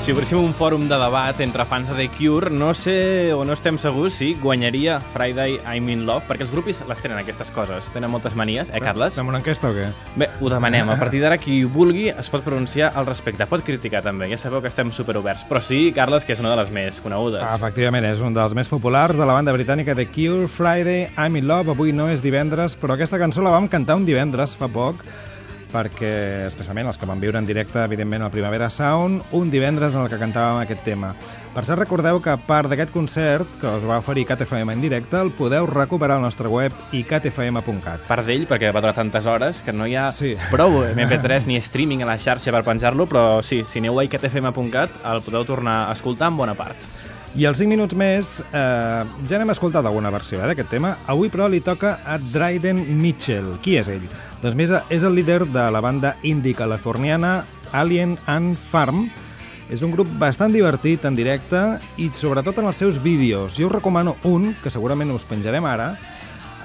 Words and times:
Si 0.00 0.14
obríssim 0.16 0.38
un 0.40 0.54
fòrum 0.56 0.86
de 0.88 0.96
debat 0.96 1.36
entre 1.44 1.66
fans 1.68 1.90
de 1.90 1.92
The 1.98 2.06
Cure, 2.14 2.48
no 2.48 2.70
sé 2.72 3.34
o 3.36 3.42
no 3.44 3.52
estem 3.52 3.76
segurs 3.76 4.14
si 4.16 4.30
guanyaria 4.40 4.94
Friday 5.12 5.58
I'm 5.68 5.90
in 5.92 6.06
Love, 6.08 6.24
perquè 6.24 6.46
els 6.46 6.54
grupis 6.54 6.80
les 6.88 7.02
tenen 7.04 7.20
aquestes 7.20 7.52
coses, 7.52 7.90
tenen 7.92 8.08
moltes 8.08 8.32
manies, 8.32 8.72
eh, 8.72 8.80
Carles? 8.80 9.18
Fem 9.20 9.28
una 9.28 9.42
enquesta 9.42 9.68
o 9.68 9.76
què? 9.76 9.90
Bé, 10.16 10.30
ho 10.40 10.48
demanem. 10.48 10.88
A 10.88 10.96
partir 10.96 11.20
d'ara, 11.20 11.36
qui 11.36 11.60
vulgui 11.68 12.08
es 12.08 12.32
pot 12.32 12.40
pronunciar 12.40 12.94
al 12.96 13.04
respecte. 13.04 13.44
Pot 13.44 13.60
criticar 13.60 14.00
també, 14.00 14.30
ja 14.32 14.40
sabeu 14.40 14.64
que 14.64 14.72
estem 14.72 14.88
superoberts. 14.88 15.44
Però 15.44 15.60
sí, 15.60 15.92
Carles, 15.92 16.24
que 16.24 16.32
és 16.32 16.40
una 16.40 16.56
de 16.56 16.62
les 16.62 16.72
més 16.72 17.04
conegudes. 17.04 17.44
Ah, 17.44 17.58
efectivament, 17.60 18.08
és 18.08 18.24
un 18.24 18.32
dels 18.32 18.56
més 18.56 18.72
populars 18.72 19.20
de 19.20 19.26
la 19.28 19.36
banda 19.36 19.52
britànica 19.52 19.94
The 19.94 20.08
Cure, 20.08 20.48
Friday, 20.48 21.10
I'm 21.18 21.36
in 21.36 21.46
Love. 21.46 21.76
Avui 21.76 21.92
no 21.92 22.08
és 22.08 22.24
divendres, 22.24 22.72
però 22.72 22.96
aquesta 22.96 23.20
cançó 23.20 23.44
la 23.44 23.52
vam 23.52 23.68
cantar 23.68 24.00
un 24.00 24.08
divendres 24.08 24.56
fa 24.56 24.72
poc, 24.72 25.04
perquè, 25.72 26.46
especialment 26.48 26.88
els 26.90 26.98
que 26.98 27.06
van 27.08 27.20
viure 27.22 27.38
en 27.38 27.46
directe, 27.46 27.82
evidentment, 27.84 28.22
al 28.26 28.30
Primavera 28.34 28.68
Sound, 28.70 29.22
un 29.32 29.50
divendres 29.50 29.94
en 29.94 30.02
el 30.04 30.08
que 30.12 30.18
cantàvem 30.20 30.60
aquest 30.62 30.82
tema. 30.84 31.14
Per 31.54 31.64
cert, 31.66 31.80
recordeu 31.82 32.20
que 32.22 32.36
part 32.46 32.70
d'aquest 32.70 32.92
concert 32.94 33.48
que 33.60 33.66
us 33.66 33.82
va 33.86 33.98
oferir 33.98 34.24
CatFM 34.28 34.70
en 34.76 34.80
directe 34.84 35.18
el 35.18 35.32
podeu 35.34 35.66
recuperar 35.66 36.16
al 36.20 36.22
nostre 36.22 36.46
web 36.48 36.72
i 36.94 37.02
catfm.cat. 37.04 38.06
Part 38.06 38.26
d'ell, 38.28 38.46
perquè 38.50 38.70
va 38.74 38.82
durar 38.84 38.94
tantes 38.94 39.26
hores 39.26 39.62
que 39.66 39.72
no 39.74 39.86
hi 39.86 39.96
ha 39.98 40.10
Sí. 40.14 40.36
prou 40.50 40.82
MP3 40.94 41.46
ni 41.50 41.56
streaming 41.58 42.02
a 42.02 42.10
la 42.12 42.18
xarxa 42.18 42.52
per 42.54 42.62
penjar-lo, 42.64 43.06
però 43.10 43.42
sí, 43.42 43.64
si 43.66 43.78
aneu 43.82 43.98
a 43.98 44.04
icatfm.cat 44.06 45.02
el 45.10 45.22
podeu 45.26 45.44
tornar 45.44 45.88
a 45.88 45.92
escoltar 45.98 46.28
en 46.30 46.36
bona 46.36 46.54
part. 46.54 46.76
I 47.38 47.44
els 47.46 47.60
5 47.62 47.70
minuts 47.70 47.94
més, 47.94 48.40
eh, 48.50 49.02
ja 49.30 49.38
n'hem 49.38 49.52
escoltat 49.52 49.86
alguna 49.86 50.10
versió 50.10 50.40
eh, 50.40 50.48
d'aquest 50.50 50.72
tema. 50.72 50.96
Avui, 51.06 51.28
però, 51.30 51.46
li 51.46 51.60
toca 51.62 52.00
a 52.02 52.16
Dryden 52.18 52.82
Mitchell. 52.98 53.52
Qui 53.62 53.76
és 53.78 53.86
ell? 53.92 54.08
Doncs 54.42 54.56
més, 54.58 54.72
és 54.90 55.06
el 55.06 55.14
líder 55.14 55.44
de 55.46 55.68
la 55.70 55.82
banda 55.84 56.16
indie 56.26 56.58
californiana 56.58 57.44
Alien 57.70 58.16
and 58.26 58.58
Farm. 58.58 59.06
És 59.70 59.84
un 59.86 59.94
grup 59.94 60.10
bastant 60.18 60.50
divertit 60.50 61.06
en 61.06 61.14
directe 61.14 61.62
i 62.02 62.10
sobretot 62.10 62.58
en 62.58 62.66
els 62.66 62.82
seus 62.82 62.98
vídeos. 62.98 63.54
Jo 63.54 63.68
us 63.68 63.76
recomano 63.78 64.16
un, 64.26 64.50
que 64.58 64.74
segurament 64.74 65.14
us 65.14 65.28
penjarem 65.28 65.70
ara, 65.70 65.92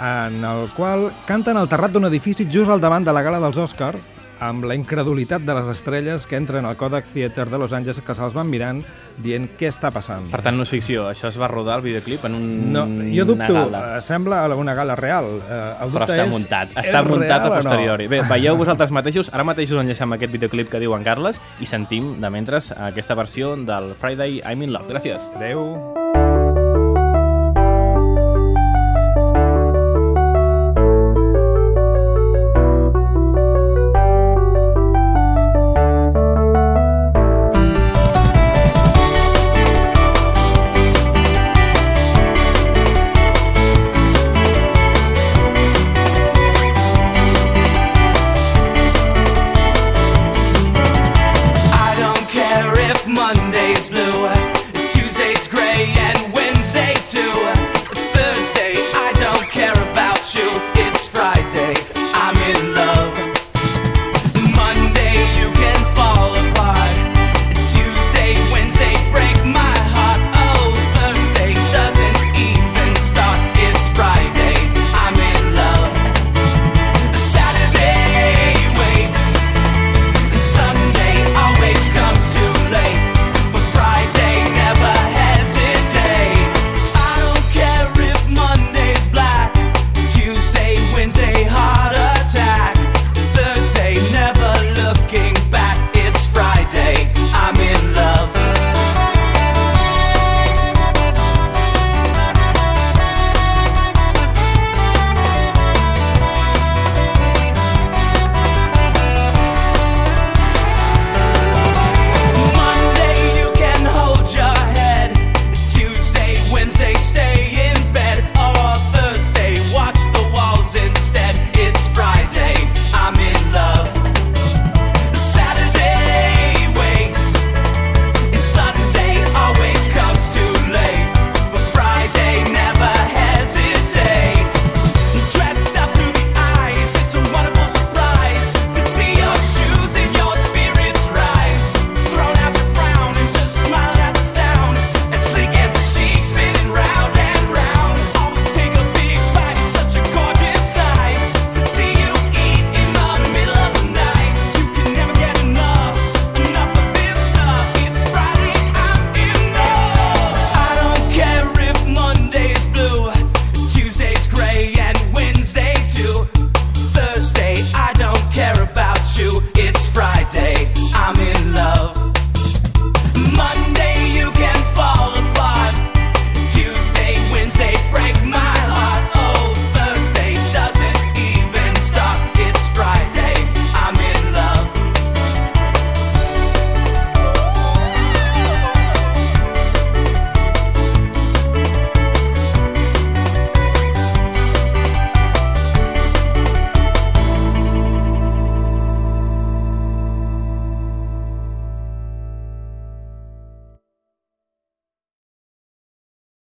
en 0.00 0.40
el 0.48 0.70
qual 0.72 1.10
canten 1.28 1.60
al 1.60 1.68
terrat 1.68 1.92
d'un 1.92 2.08
edifici 2.08 2.48
just 2.48 2.72
al 2.72 2.80
davant 2.80 3.04
de 3.04 3.12
la 3.12 3.22
gala 3.22 3.42
dels 3.44 3.60
Oscars 3.60 4.08
amb 4.40 4.64
la 4.64 4.74
incredulitat 4.74 5.42
de 5.42 5.54
les 5.54 5.68
estrelles 5.68 6.26
que 6.26 6.36
entren 6.36 6.64
al 6.66 6.76
Kodak 6.76 7.06
Theater 7.12 7.48
de 7.50 7.58
Los 7.58 7.72
Angeles 7.72 8.00
que 8.00 8.14
se'ls 8.14 8.34
van 8.34 8.48
mirant 8.50 8.82
dient 9.22 9.48
què 9.58 9.68
està 9.70 9.90
passant. 9.94 10.30
Per 10.32 10.42
tant, 10.42 10.56
no 10.56 10.64
és 10.66 10.70
ficció, 10.70 11.08
això 11.08 11.28
es 11.28 11.38
va 11.38 11.48
rodar 11.48 11.76
el 11.78 11.82
videoclip 11.86 12.24
en 12.26 12.34
un, 12.34 12.72
No, 12.72 12.84
jo 13.14 13.24
dubto, 13.24 13.52
una 13.52 13.64
gala. 13.64 13.96
eh, 13.98 14.00
sembla 14.02 14.44
una 14.56 14.74
gala 14.74 14.96
real. 14.96 15.24
Eh, 15.48 15.74
el 15.84 15.90
Però 15.94 16.04
està 16.08 16.24
és, 16.26 16.30
muntat, 16.30 16.70
és 16.76 16.88
està 16.88 17.02
muntat 17.06 17.28
real 17.28 17.40
a 17.40 17.46
o 17.46 17.48
no? 17.54 17.62
posteriori. 17.62 18.06
Bé, 18.08 18.22
veieu 18.28 18.56
vosaltres 18.56 18.90
mateixos, 18.90 19.32
ara 19.32 19.44
mateix 19.44 19.70
us 19.72 19.80
enllaçem 19.80 20.12
aquest 20.12 20.32
videoclip 20.32 20.70
que 20.70 20.80
diu 20.80 20.94
en 20.96 21.04
Carles 21.04 21.40
i 21.60 21.66
sentim 21.66 22.20
de 22.20 22.30
mentre 22.30 22.58
aquesta 22.76 23.14
versió 23.14 23.54
del 23.56 23.94
Friday 23.94 24.40
I'm 24.44 24.62
in 24.62 24.72
Love. 24.72 24.88
Gràcies. 24.92 25.30
Adéu. 25.36 26.03